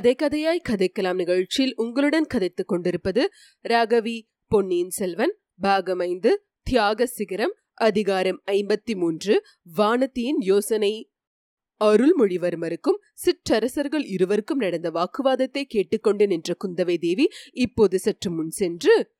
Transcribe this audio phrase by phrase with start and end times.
[0.00, 3.30] கதை கதையாய் கதைக்கலாம் நிகழ்ச்சியில் உங்களுடன் கதைத்துக் கொண்டிருப்பது
[3.68, 11.10] ராகவி பொன்னியின் செல்வன் பாகம் ஐந்து தியாக சிகரம் அதிகாரம் ஐம்பத்தி மூன்று வானத்தியின் யோசனை.
[11.84, 19.10] அருள்மொழிவர்மருக்கும் சிற்றரசர்கள் இருவருக்கும் நடந்த வாக்குவாதத்தை கேட்டுக்கொண்டு நின்ற குந்தவை தேவி இப்போது சற்று முன் சென்று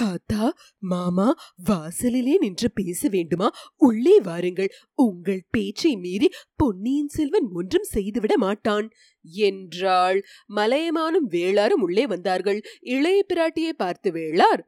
[0.00, 3.50] தாத்தா மாமா வாசலிலே நின்று பேச வேண்டுமா?
[3.76, 4.70] உள்ளே வாருங்கள்.
[4.94, 8.90] உங்கள் பேச்சை மீறி பொன்னியின் செல்வன் ஒன்றும் செய்துவிட மாட்டான்.
[9.22, 10.24] என்றாள்.
[10.56, 12.62] மலையமானும் வேளாரும் உள்ளே வந்தார்கள்.
[12.80, 14.62] இளைய பிராட்டியை பார்த்து வேளார்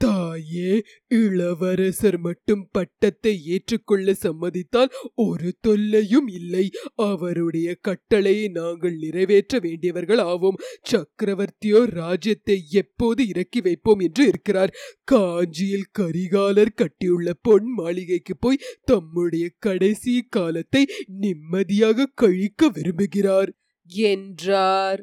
[0.00, 0.72] தாயே
[1.08, 6.70] இளவரசர் மட்டும் பட்டத்தை ஏற்றுக்கொள்ள சம்மதித்தால் ஒரு தொல்லையும் இல்லை.
[6.94, 10.60] அவருடைய கட்டளையை நாங்கள் நிறைவேற்ற வேண்டியவர்கள் ஆவோம்.
[10.92, 14.74] சக்கரவர்த்தியோ ராஜ்யத்தை எப்போது இறக்கி வைப்போம் என்று இருக்கிறார்.
[15.04, 23.52] காஞ்சியில் கரிகாலர் கட்டியுள்ள பொன் மாளிகைக்கு போய் தம்முடைய கடைசி காலத்தை நிம்மதியாக கழிக்க விரும்புகிறார்.
[23.90, 25.00] என்றார்.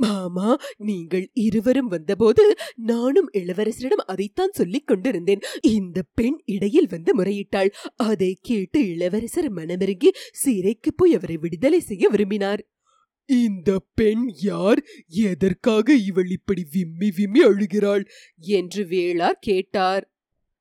[0.00, 5.40] மாமா நீங்கள் இருவரும் வந்தபோது நானும் இளவரசரிடம் அதைத்தான் சொல்லிக் கொண்டிருந்தேன்.
[5.62, 7.70] இந்த பெண் இடையில் வந்து முறையிட்டாள்.
[7.96, 12.68] அதை கேட்டு இளவரசர் மனமிறங்கி சிறைக்கு போய் அவரை விடுதலை செய்ய விரும்பினார்.
[13.24, 14.82] இந்த பெண் யார்?
[15.08, 18.04] எதற்காக இவள் இப்படி விம்மி விம்மி அழுகிறாள்?
[18.38, 20.04] என்று வேளார் கேட்டார்.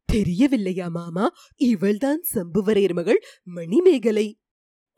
[0.06, 1.26] தெரியவில்லையா மாமா?
[1.56, 4.39] இவள்தான் சம்புவரையர் மகள் மணிமேகலை.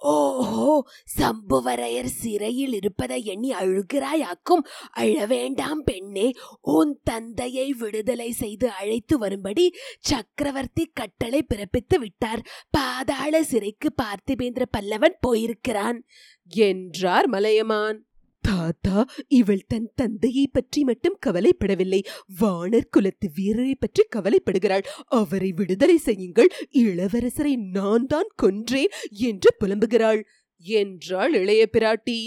[0.04, 4.64] ஓஹோ சம்புவரையர் சிறையில் இருப்பதை எண்ணி அழுகிறாயாக்கும்.
[4.92, 12.46] அழ வேண்டாம் பெண்ணே உன் தந்தையை விடுதலை செய்து அழைத்து வரும்படி சக்கரவர்த்தி கட்டளை பிறப்பித்து விட்டார்.
[12.70, 16.06] பாதாள சிறைக்கு பார்த்திபேந்திர பல்லவன் போயிருக்கிறான்.
[16.48, 18.11] என்றார் மலையமான்.
[18.44, 18.98] தாத்தா
[19.28, 22.02] இவள் தன் தந்தையை பற்றி மட்டும் கவலைப்படவில்லை.
[22.42, 24.86] வானர் குலத்து வீரரை பற்றி கவலைப்படுகிறாள்.
[25.20, 26.52] அவரை விடுதலை செய்யுங்கள்.
[26.84, 28.94] இளவரசரை நான் தான் கொன்றேன்
[29.30, 30.22] என்று புலம்புகிறாள்.
[30.66, 32.20] என்றாள் இளைய பிராட்டி.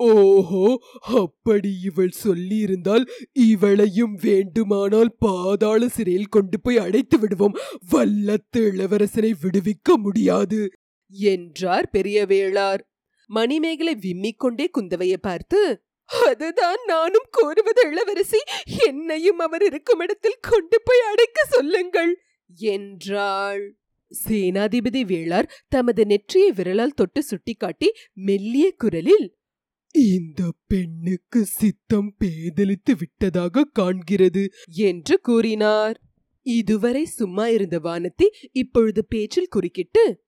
[0.00, 0.64] ஓஹோ
[1.20, 3.04] அப்படி இவள் சொல்லியிருந்தால்
[3.44, 7.56] இவளையும் வேண்டுமானால் பாதாள சிறையில் கொண்டு போய் அடைத்து விடுவோம்.
[7.92, 10.60] வல்லத்து இளவரசனை விடுவிக்க முடியாது.
[11.12, 12.82] என்றார் பெரிய வேளார்
[13.26, 18.38] மணிமேகலை விம்மிக் கொண்டே குந்தவையை பார்த்து அதுதான் நானும் கோருவது இளவரசி.
[18.86, 22.12] என்னையும் அவர் இருக்கும் இடத்தில் கொண்டு போய் அடைக்க சொல்லுங்கள்
[22.54, 23.76] என்றாள்.
[24.28, 29.34] சேனாதிபதி வேளார் தமது நெற்றியை விரலால் தொட்டு சுட்டிக்காட்டி மெல்லிய குரலில்
[29.90, 36.00] இந்த பெண்ணுக்கு சித்தம் பேதலித்து விட்டதாக காண்கிறது என்று கூறினார்.
[36.42, 40.25] இதுவரை சும்மா இருந்த வானத்தி இப்பொழுது பேச்சில் குறுக்கிட்டு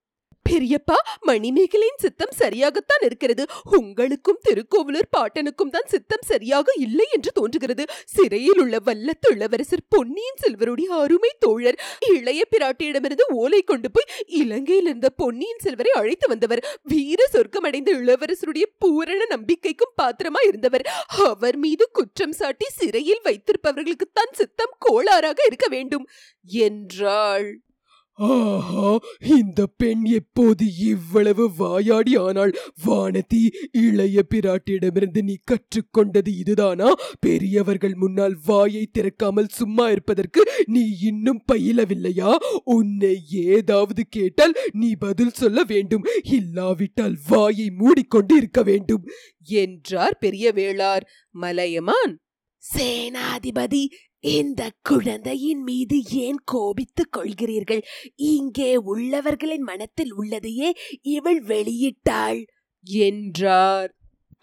[0.50, 0.94] பெரியப்பா
[1.26, 3.47] மணிமேகலையின் சித்தம் சரியாகத்தான் இருக்கிறது.
[3.78, 7.84] உங்களுக்கும் திருக்கோவிலூர் பாட்டனுக்கும் தான் சித்தம் சரியாக இல்லை என்று தோன்றுகிறது.
[8.04, 15.10] சிறையில் உள்ள வல்லத்து இளவரசர் பொன்னியின் செல்வருடைய அருமை தோழர் இளைய பிராட்டியிடமிருந்து ஓலை கொண்டு போய் இலங்கையில் இருந்த
[15.10, 20.87] பொன்னியின் செல்வரை அழைத்து வந்தவர் வீர சொர்க்கம் அடைந்த இளவரசருடைய பூரண நம்பிக்கைக்கும் பாத்திரமா இருந்தவர்.
[21.25, 26.08] அவர் மீது குற்றம் சாட்டி சிறையில் வைத்திருப்பவர்களுக்குத்தான் சித்தம் கோளாறாக இருக்க வேண்டும்.
[26.44, 27.60] என்றாள்.
[28.18, 32.52] ஆஹா இந்த பெண் எப்போது இவ்வளவு வாயாடி ஆனாள்
[32.86, 33.42] வானதி
[33.72, 36.94] இளைய பிராட்டியிடமிருந்து நீ கற்றுக்கொண்டது இதுதானா?
[37.20, 42.34] பெரியவர்கள் முன்னால் வாயை திறக்காமல் சும்மா இருப்பதற்கு நீ இன்னும் பயிலவில்லையா?
[42.64, 46.04] உன்னை ஏதாவது கேட்டால் நீ பதில் சொல்ல வேண்டும்.
[46.22, 49.04] இல்லாவிட்டால் வாயை மூடிக்கொண்டு இருக்க வேண்டும்.
[49.44, 52.14] என்றார் பெரிய வேளார் மலையமான்.
[52.62, 53.86] சேனாதிபதி
[54.20, 57.82] இந்த குழந்தையின் மீது ஏன் கோபித்துக் கொள்கிறீர்கள்?
[58.14, 60.70] இங்கே உள்ளவர்களின் மனத்தில் உள்ளதையே
[61.02, 62.44] இவள் வெளியிட்டாள்.
[62.84, 63.96] என்றார்.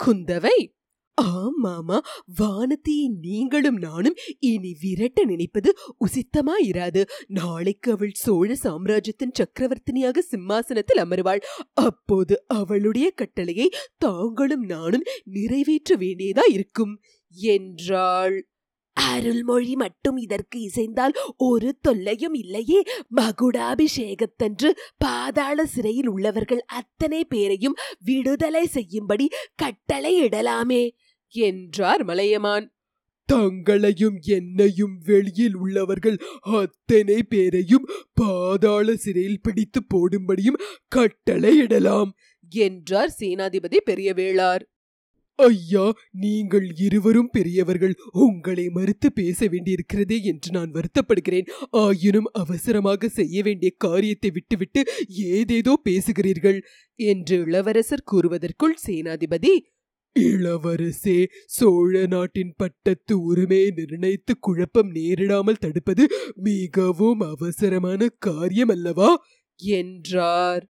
[0.06, 0.74] குந்தவை
[1.22, 1.98] ஆமாமா
[2.40, 5.74] வானத்தியை நீங்களும் நானும் இனி விரட்ட நினைப்பது
[6.06, 7.08] உசித்தமாயிராது.
[7.28, 11.42] நாளைக்கு அவள் சோழ சாம்ராஜ்யத்தின் சக்கரவர்த்தினியாக சிம்மாசனத்தில் அமருவாள்.
[11.74, 17.00] அப்போது அவளுடைய கட்டளையை தாங்களும் நானும் நிறைவேற்ற வேண்டியதா இருக்கும்
[17.36, 18.50] என்றாள்.
[18.98, 22.80] அருள்மொழி மட்டும் இதற்கு இசைந்தால் ஒரு தொல்லையும் இல்லையே.
[23.16, 30.84] மகுடாபிஷேகத்தன்று பாதாள சிறையில் உள்ளவர்கள் அத்தனை பேரையும் விடுதலை செய்யும்படி கட்டளை இடலாமே
[31.30, 32.66] என்றார் மலையமான்.
[33.30, 40.62] தங்களையும் என்னையும் வெளியில் உள்ளவர்கள் அத்தனை பேரையும் பாதாள சிறையில் பிடித்து போடும்படியும்
[40.96, 42.12] கட்டளையிடலாம்
[42.52, 44.64] என்றார் சேனாதிபதி பெரிய வேளார்
[45.40, 47.94] ஐயா நீங்கள் இருவரும் பெரியவர்கள்.
[48.26, 51.48] உங்களை மறுத்து பேச வேண்டியிருக்கிறதே என்று நான் வருத்தப்படுகிறேன்.
[51.70, 54.84] ஆயினும் அவசரமாக செய்ய வேண்டிய காரியத்தை விட்டுவிட்டு
[55.32, 56.60] ஏதேதோ பேசுகிறீர்கள்
[57.00, 59.54] என்று இளவரசர் கூறுவதற்குள் சேனாதிபதி
[60.16, 66.04] இளவரசே சோழ நாட்டின் பட்டத்து உரிமையை நிர்ணயித்து குழப்பம் நேரிடாமல் தடுப்பது
[66.36, 69.10] மிகவும் அவசரமான காரியம் அல்லவா
[69.60, 70.64] என்றார்.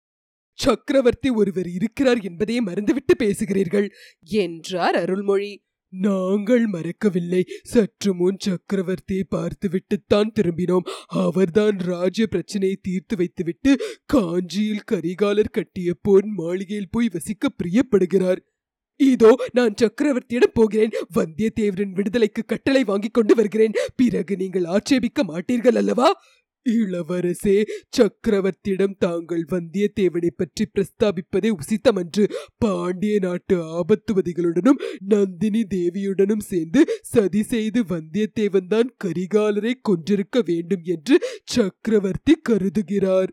[0.58, 3.90] சக்கரவர்த்தி ஒருவர் இருக்கிறார் என்பதை மறந்துவிட்டு பேசுகிறீர்கள்
[4.20, 5.52] என்றார் அருள்மொழி.
[5.92, 7.46] நாங்கள் மறக்கவில்லை.
[7.62, 10.88] சற்று முன் சக்கரவர்த்தியை பார்த்துவிட்டுத்தான் திரும்பினோம்.
[11.06, 13.72] அவர்தான் ராஜ பிரச்சனையை தீர்த்து வைத்துவிட்டு
[14.06, 18.42] காஞ்சியில் கரிகாலர் கட்டிய பொன் மாளிகையில் போய் வசிக்க பிரியப்படுகிறார்.
[18.96, 20.92] இதோ நான் சக்கரவர்த்தியிடம் போகிறேன்.
[21.14, 23.72] வந்தியத்தேவரின் விடுதலைக்கு கட்டளை வாங்கிக் கொண்டு வருகிறேன்.
[23.96, 26.08] பிறகு நீங்கள் ஆட்சேபிக்க மாட்டீர்கள் அல்லவா?
[26.66, 27.66] இளவரசே
[27.98, 32.24] சக்கரவர்த்தியிடம் தாங்கள் வந்தியத்தேவனை பற்றி பிரஸ்தாபிப்பதே உசித்தமன்று
[32.58, 42.34] பாண்டிய நாட்டு ஆபத்துவதிகளுடனும் நந்தினி தேவியுடனும் சேர்ந்து சதி செய்து வந்தியத்தேவன் தான் கரிகாலரை கொன்றிருக்க வேண்டும் என்று சக்கரவர்த்தி
[42.48, 43.30] கருதுகிறார்.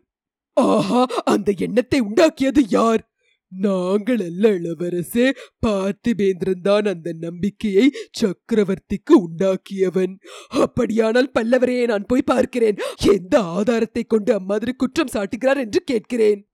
[0.56, 3.11] ஆஹா அந்த எண்ணத்தை உண்டாக்கியது யார்?
[3.58, 5.30] நாங்கள் அல்ல இளவரசே
[5.66, 7.90] பார்த்திபேந்திரன் தான் அந்த நம்பிக்கையை
[8.20, 10.14] சக்கரவர்த்திக்கு உண்டாக்கியவன்.
[10.48, 12.78] அப்படியானால் பல்லவரையே நான் போய் பார்க்கிறேன்.
[13.04, 16.46] எந்த ஆதாரத்தை கொண்டு அம்மாதிரி குற்றம் சாட்டுகிறார் என்று கேட்கிறேன்.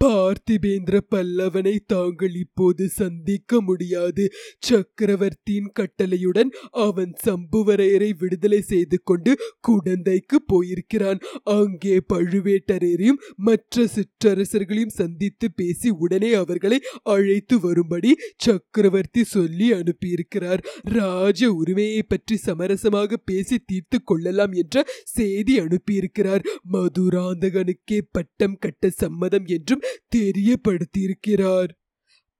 [0.00, 4.24] பார்த்திபேந்திர பல்லவனை தாங்கள் இப்போது சந்திக்க முடியாது.
[4.58, 6.50] சக்கரவர்த்தியின் கட்டளையுடன்
[6.86, 9.32] அவன் சம்புவரையரை விடுதலை செய்து கொண்டு
[9.68, 11.20] குடந்தைக்கு போயிருக்கிறான்.
[11.56, 16.78] அங்கே பழுவேட்டரையரையும் மற்ற சிற்றரசர்களையும் சந்தித்து பேசி உடனே அவர்களை
[17.14, 20.62] அழைத்து வரும்படி சக்கரவர்த்தி சொல்லி அனுப்பியிருக்கிறார்.
[20.96, 26.44] ராஜ உரிமையை பற்றி சமரசமாக பேசி தீர்த்து கொள்ளலாம் என்ற செய்தி அனுப்பியிருக்கிறார்.
[26.72, 29.84] மதுராந்தகனுக்கே பட்டம் கட்ட சம்மதம் என்றும்
[30.16, 31.68] தெரியப்படுத்தியிருக்கிறார்.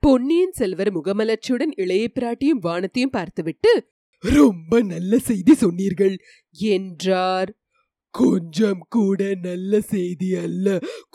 [0.01, 6.19] பொன்னியின் செல்வர் முகமலர்ச்சியுடன் இளைய பிராட்டியும் வானத்தையும் பார்த்துவிட்டு ரொம்ப நல்ல செய்தி சொன்னீர்கள்
[6.51, 7.55] என்றார்.
[8.19, 10.67] கொஞ்சம் கூட நல்ல செய்தி அல்ல.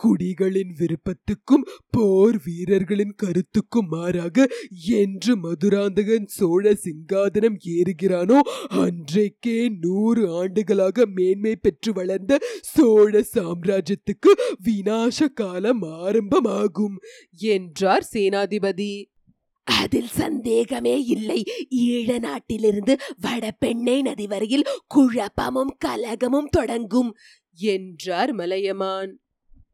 [0.04, 4.48] குடிகளின் விருப்பத்துக்கும் போர் வீரர்களின் கருத்துக்கும் மாறாக
[4.96, 14.34] என்று மதுராந்தகன் சோழ சிங்காதனம் ஏறுகிறானோ அன்றைக்கே நூறு ஆண்டுகளாக மேன்மை பெற்று வளர்ந்த சோழ சாம்ராஜ்யத்துக்கு
[14.64, 16.98] வினாச காலம் ஆரம்பமாகும்
[17.52, 18.92] என்றார் சேனாதிபதி.
[19.64, 21.44] அதில் சந்தேகமே இல்லை.
[21.76, 27.16] ஈழ நாட்டிலிருந்து வடபெண்ணை நதி வரையில் குழப்பமும் கலகமும் தொடங்கும்.
[27.56, 29.20] என்றார் மலையமான்.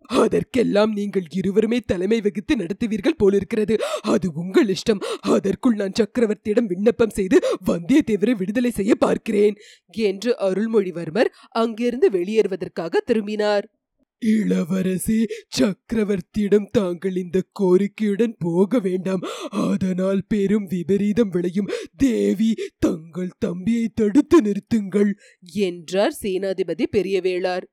[0.01, 3.77] அதற்கெல்லாம் நீங்கள் இருவருமே தலைமை வகித்து நடத்துவீர்கள் போலிருக்கிறது.
[4.01, 5.01] அது உங்கள் இஷ்டம்.
[5.19, 9.55] அதற்குள் நான் சக்கரவர்த்தியிடம் விண்ணப்பம் செய்து வந்தியத்தேவரை விடுதலை செய்ய பார்க்கிறேன்.
[9.91, 13.76] என்று அருள்மொழிவர்மர் அங்கிருந்து வெளியேறுவதற்காக திரும்பினார்.
[14.21, 15.17] இளவரசி
[15.59, 19.23] சக்கரவர்த்தியிடம் தாங்கள் இந்த கோரிக்கையுடன் போக வேண்டாம்.
[19.49, 21.71] அதனால் பெரும் விபரீதம் விளையும்.
[21.97, 25.11] தேவி தங்கள் தம்பியை தடுத்து நிறுத்துங்கள்
[25.53, 27.65] என்றார் சேனாதிபதி பெரியவேளார்.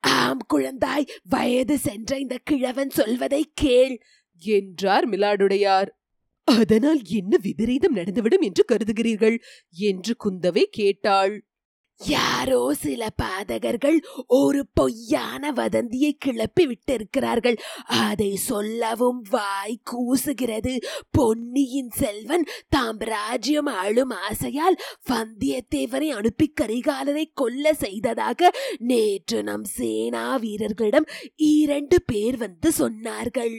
[0.00, 3.98] ஆம் குழந்தாய் வயது சென்ற இந்த கிழவன் சொல்வதை கேள்
[4.42, 5.90] என்றார் மிலாடுடையார்.
[6.48, 9.36] அதனால் என்ன விபரீதம் நடந்துவிடும் என்று கருதுகிறீர்கள்
[9.70, 11.34] என்று குந்தவை கேட்டாள்.
[12.00, 17.56] யாரோ சில பாதகர்கள் ஒரு பொய்யான வதந்தியை கிளப்பி விட்டிருக்கிறார்கள்.
[17.86, 20.78] அதை சொல்லவும் வாய் கூசுகிறது.
[21.10, 24.80] பொன்னியின் செல்வன் தாம் ராஜ்யம் ஆளும் ஆசையால்
[25.10, 33.54] வந்தியத்தேவனை அனுப்பி கரிகாலனை கொல்ல செய்ததாக நேற்று நம் சேனா வீரர்களிடம் இரண்டு பேர் வந்து சொன்னார்கள்.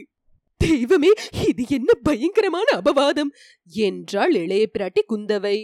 [0.61, 1.09] தெய்வமே
[1.47, 3.31] இது என்ன பயங்கரமான அபவாதம்!
[3.73, 5.57] என்றாள் இளைய பிராட்டி குந்தவை.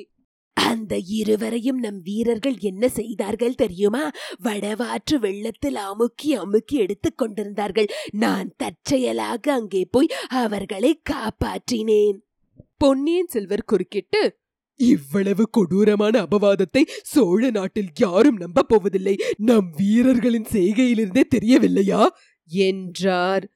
[0.54, 4.12] அந்த இருவரையும் நம் வீரர்கள் என்ன செய்தார்கள் தெரியுமா?
[4.44, 7.86] வடவாற்று வெள்ளத்தில் அமுக்கி அமுக்கி எடுத்துக் கொண்டிருந்தார்கள்.
[8.12, 12.18] நான் தற்செயலாக அங்கே போய் அவர்களை காப்பாற்றினேன்.
[12.78, 14.40] பொன்னியின் செல்வர் குறுக்கிட்டு
[14.76, 19.18] இவ்வளவு கொடூரமான அபவாதத்தை சோழ நாட்டில் யாரும் நம்பப் போவதில்லை.
[19.38, 22.18] நம் வீரர்களின் செய்கையிலிருந்தே தெரியவில்லையா?
[22.46, 23.50] என்றார்.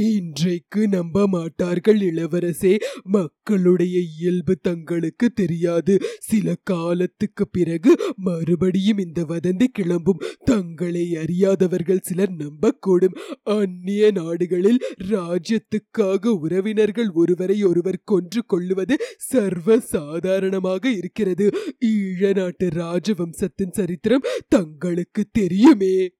[0.00, 2.78] இன்றைக்கு நம்ப மாட்டார்கள் இளவரசே.
[3.02, 5.98] மக்களுடைய இயல்பு தங்களுக்கு தெரியாது.
[6.18, 10.20] சில காலத்துக்கு பிறகு மறுபடியும் இந்த வதந்தி கிளம்பும்.
[10.44, 13.16] தங்களை அறியாதவர்கள் சிலர் நம்பக்கூடும்.
[13.42, 21.50] அந்நிய நாடுகளில் ராஜ்யத்துக்காக உறவினர்கள் ஒருவரை ஒருவர் கொன்று கொள்ளுவது சர்வ சாதாரணமாக இருக்கிறது.
[21.84, 26.10] ஈழ நாட்டு ராஜவம்சத்தின் சரித்திரம் தங்களுக்கு தெரியுமே.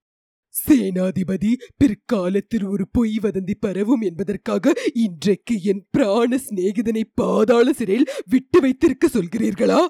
[0.68, 9.08] சேனாதிபதி பிற்காலத்தில் ஒரு பொய் வதந்தி பரவும் என்பதற்காக இன்றைக்கு என் பிராண சிநேகிதனை பாதாள சிறையில் விட்டு வைத்திருக்க
[9.08, 9.86] சொல்கிறீர்களா?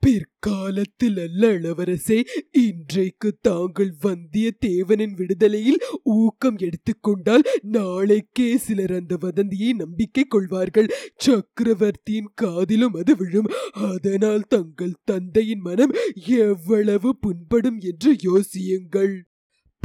[0.00, 2.24] பிற்காலத்தில் அல்ல இளவரசே.
[2.50, 10.92] இன்றைக்கு தாங்கள் வந்தியத்தேவனின் விடுதலையில் ஊக்கம் எடுத்துக்கொண்டால் நாளைக்கே சிலர் அந்த வதந்தியை நம்பிக்கை கொள்வார்கள்.
[11.16, 13.46] சக்கரவர்த்தியின் காதிலும் அது விழும்.
[13.72, 15.94] அதனால் தங்கள் தந்தையின் மனம்
[16.26, 19.16] எவ்வளவு புண்படும் என்று யோசியுங்கள்.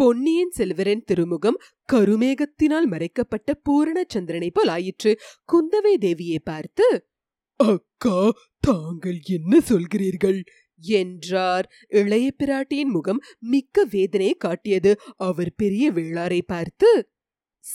[0.01, 1.57] பொன்னியின் செல்வரின் திருமுகம்
[1.93, 5.19] கருமேகத்தினால் மறைக்கப்பட்ட பூரணச்சந்திரனை போல் ஆயிற்று.
[5.53, 7.07] குந்தவை தேவியை பார்த்து
[7.55, 10.43] அக்கா தாங்கள் என்ன சொல்கிறீர்கள்?
[10.81, 11.71] என்றார்.
[11.87, 14.99] இளைய பிராட்டியின் முகம் மிக்க வேதனையை காட்டியது.
[15.17, 17.09] அவர் பெரிய வேளாரை பார்த்து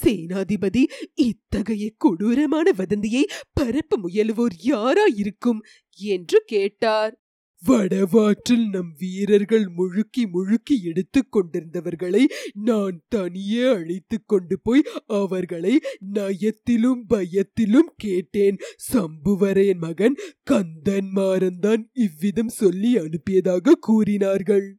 [0.04, 5.60] சேனாதிபதி இத்தகைய கொடூரமான வதந்தியை பரப்ப முயலுவோர் யாராயிருக்கும்?
[5.96, 7.25] என்று கேட்டார்.
[7.62, 15.80] வடவாற்றில் நம் வீரர்கள் முழுக்கி முழுக்கி எடுத்துக் கொண்டிருந்தவர்களை நான் தனியே அழைத்து கொண்டு போய் அவர்களை
[16.14, 18.56] நயத்திலும் பயத்திலும் கேட்டேன்.
[18.92, 24.78] சம்புவரையன் மகன் கந்தன் மாறன்தான் இவ்விதம் சொல்லி அனுப்பியதாக கூறினார்கள்.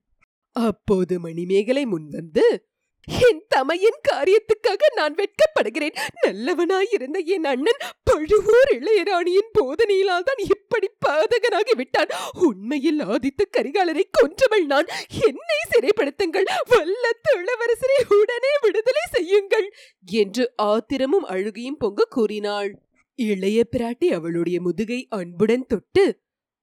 [0.51, 2.45] அப்போது மணிமேகலை முன்வந்து
[3.07, 5.95] என் தமையின் காரியத்துக்காக நான் வெட்கப்படுகிறேன்.
[6.25, 12.07] நல்லவனாயிருந்த என் அண்ணன் பழுவூர் இளையராணியின் போதனையினால் தான் இப்படி பாதகனாகி விட்டான்
[12.39, 14.87] உண்மையில் ஆதித்த கரிகாலரை கொன்றவள் நான்.
[15.09, 16.47] என்னை சிறைப்படுத்துங்கள்.
[16.69, 17.05] வல்ல
[17.37, 19.73] இளவரசரை உடனே விடுதலை செய்யுங்கள்
[20.05, 22.81] என்று ஆத்திரமும் அழுகையும் பொங்க கூறினாள்.
[23.15, 26.19] இளைய பிராட்டி அவளுடைய முதுகை அன்புடன் தொட்டு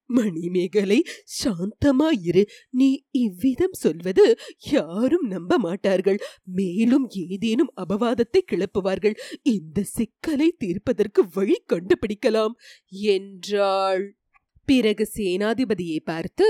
[0.06, 1.04] மணிமேகலை
[1.44, 2.42] சாந்தமாயிரு.
[2.70, 4.38] நீ இவ்விதம் சொல்வது
[4.70, 9.16] யாரும் நம்ப மாட்டார்கள் மேலும் ஏதேனும் அபவாதத்தை கிளப்புவார்கள்.
[9.42, 12.54] இந்த சிக்கலை தீர்ப்பதற்கு வழி கண்டுபிடிக்கலாம்.
[12.88, 14.16] என்றாள்.
[14.64, 16.46] பிறகு சேனாதிபதியை பார்த்து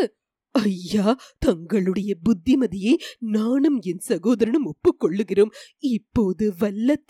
[0.55, 5.51] ஐயா தங்களுடைய புத்திமதியை நானும் என் சகோதரனும் ஒப்புக்கொள்ளுகிறோம்.
[5.79, 7.03] இப்போது வல்ல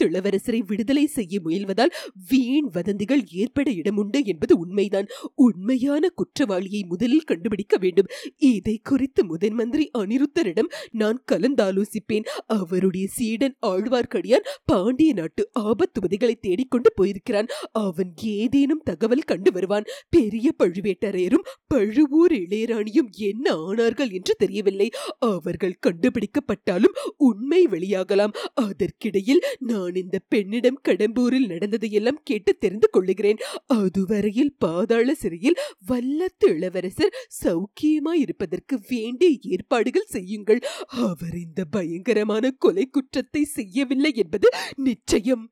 [0.67, 1.91] விடுதலை செய்ய முயல்வதால்
[2.29, 5.07] வீண் வதந்திகள் ஏற்பட இடமுண்டு என்பது உண்மைதான்.
[5.35, 8.07] உண்மையான குற்றவாளியை முதலில் கண்டுபிடிக்க வேண்டும்.
[8.37, 12.25] இதை குறித்து முதன் மந்திரி அனிருத்தரிடம் நான் கலந்தாலோசிப்பேன்.
[12.47, 17.47] அவருடைய சீடன் ஆழ்வார்க்கடியான் பாண்டிய நாட்டு ஆபத்துவதிகளை தேடிக்கொண்டு போயிருக்கிறான்.
[17.73, 19.85] அவன் ஏதேனும் தகவல் கண்டு வருவான்.
[20.09, 24.89] பெரிய பழுவேட்டரையரும் பழுவூர் இளையராணியும் என்ன ஆனார்கள் என்று தெரியவில்லை.
[25.31, 26.99] அவர்கள் கண்டுபிடிக்கப்பட்டாலும்
[27.29, 28.35] உண்மை வெளியாகலாம்.
[28.65, 33.43] அதற்கிடையில் நான் இந்த பெண்ணிடம் கடம்பூரில் நடந்ததையெல்லாம் கேட்டு தெரிந்து கொள்ளுகிறேன்.
[33.81, 35.61] அதுவரையில் பாதாள சிறையில்
[35.91, 40.61] வல்லத்து இளவரசர் சௌக்கியமாய் இருப்பதற்கு வேண்டிய ஏற்பாடுகள் செய்யுங்கள்.
[41.07, 44.49] அவர் இந்த பயங்கரமான கொலை குற்றத்தை செய்யவில்லை என்பது
[44.89, 45.45] நிச்சயம்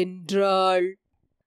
[0.00, 0.88] என்றாள்.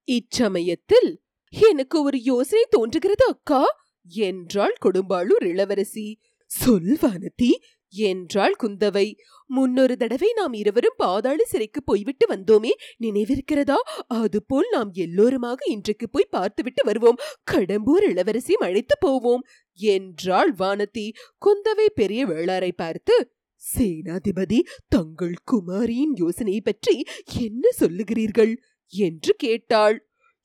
[0.07, 1.11] இச்சமயத்தில்
[1.53, 3.63] எனக்கு ஒரு யோசனை தோன்றுகிறது அக்கா.
[4.05, 6.19] என்றாள் கொடும்பாளூர் இளவரசி.
[6.51, 7.51] சொல்வானதி
[7.93, 9.15] என்றாள் குந்தவை.
[9.49, 13.77] முன்னொரு தடவை நாம் இருவரும் பாதாள சிறைக்கு போய்விட்டு வந்தோமே நினைவிருக்கிறதா?
[14.07, 17.21] அதுபோல் நாம் எல்லோருமாக இன்றைக்கு போய் பார்த்துவிட்டு வருவோம்.
[17.51, 19.43] கடம்பூர் இளவரசி அழைத்து போவோம்
[19.79, 21.07] என்றாள் வானதி.
[21.45, 23.31] குந்தவை பெரிய வேளாரை பார்த்து
[23.63, 26.95] சேனாதிபதி தங்கள் குமாரியின் யோசனையை பற்றி
[27.39, 28.55] என்ன சொல்லுகிறீர்கள்?
[28.93, 29.95] என்று கேட்டாள்.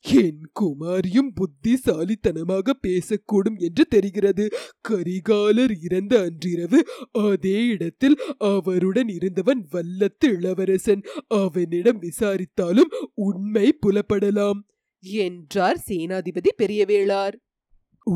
[0.05, 4.49] என் குமாரியும் புத்திசாலித்தனமாக பேசக்கூடும் என்று தெரிகிறது.
[4.89, 6.79] கரிகாலர் இறந்த அன்றிரவு
[7.11, 11.03] அதே இடத்தில் அவருடன் இருந்தவன் வல்லத்து இளவரசன்.
[11.27, 14.59] அவனிடம் விசாரித்தாலும் உண்மை புலப்படலாம்
[15.03, 17.35] என்றார் சேனாதிபதி பெரியவேளார்.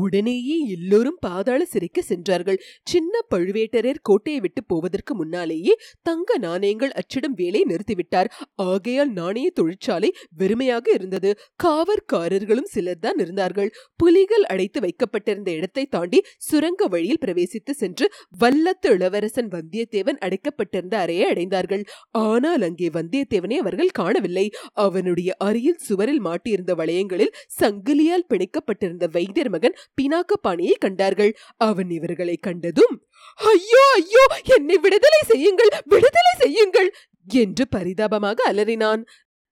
[0.00, 2.58] உடனேயே எல்லோரும் பாதாள சிறைக்கு சென்றார்கள்.
[2.92, 8.30] சின்ன பழுவேட்டரர் கோட்டையை விட்டு போவதற்கு முன்னாலேயே தங்க நாணயங்கள் அச்சிடும் வேலை நிறுத்திவிட்டார்.
[8.68, 10.10] ஆகையால் நாணய தொழிற்சாலை
[10.40, 11.30] வெறுமையாக இருந்தது.
[11.64, 13.70] காவற்காரர்களும் சிலர் தான் இருந்தார்கள்.
[13.96, 18.08] புலிகள் அடைத்து வைக்கப்பட்டிருந்த இடத்தை தாண்டி சுரங்க வழியில் பிரவேசித்து சென்று
[18.38, 21.84] வல்லத்து இளவரசன் வந்தியத்தேவன் அடைக்கப்பட்டிருந்த அறையை அடைந்தார்கள்.
[22.26, 24.46] ஆனால் அங்கே வந்தியத்தேவனை அவர்கள் காணவில்லை.
[24.86, 31.36] அவனுடைய அறையில் சுவரில் மாட்டியிருந்த வளையங்களில் சங்கிலியால் பிணைக்கப்பட்டிருந்த வைத்தியர் மகன் பினாக்கபாணியை கண்டார்கள்.
[31.56, 32.96] அவன் இவர்களை கண்டதும்
[33.34, 36.90] ஐயோ ஐயோ என்னை விடுதலை செய்யுங்கள் விடுதலை செய்யுங்கள்
[37.26, 39.02] என்று பரிதாபமாக அலறினான்.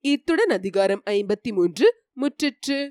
[0.01, 1.87] இத்துடன் அதிகாரம் ஐம்பத்தி மூன்று
[2.21, 2.91] முற்றிற்று.